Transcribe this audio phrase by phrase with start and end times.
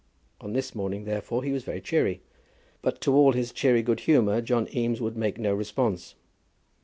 [0.39, 2.23] On this morning, therefore, he was very cheery.
[2.81, 6.15] But to all his cheery good humour John Eames would make no response.